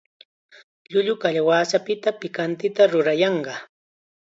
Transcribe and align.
Llullu 0.91 1.13
kalawasapita 1.21 2.09
pikantita 2.19 2.81
rurayanqa. 2.91 3.53